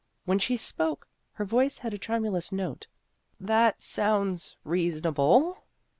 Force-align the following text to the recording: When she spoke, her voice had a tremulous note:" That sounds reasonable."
When 0.25 0.39
she 0.39 0.57
spoke, 0.57 1.07
her 1.33 1.45
voice 1.45 1.77
had 1.77 1.93
a 1.93 1.97
tremulous 1.99 2.51
note:" 2.51 2.87
That 3.51 3.83
sounds 3.83 4.55
reasonable." 4.63 5.63